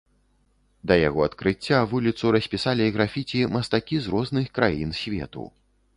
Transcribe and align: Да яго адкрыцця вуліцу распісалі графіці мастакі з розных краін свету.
Да 0.91 0.95
яго 1.09 1.19
адкрыцця 1.29 1.81
вуліцу 1.91 2.33
распісалі 2.35 2.89
графіці 2.97 3.45
мастакі 3.57 3.95
з 4.07 4.15
розных 4.15 4.45
краін 4.61 4.89
свету. 5.03 5.45